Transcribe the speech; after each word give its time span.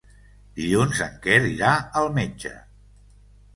Dilluns 0.59 1.01
en 1.07 1.19
Quer 1.27 1.37
irà 1.51 1.75
al 2.03 2.11
metge. 2.19 2.57